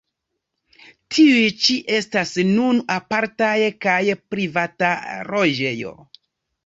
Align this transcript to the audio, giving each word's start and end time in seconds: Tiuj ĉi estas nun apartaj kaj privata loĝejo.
Tiuj 1.17 1.43
ĉi 1.65 1.75
estas 1.99 2.31
nun 2.53 2.81
apartaj 2.97 3.53
kaj 3.87 4.01
privata 4.35 4.91
loĝejo. 5.33 5.97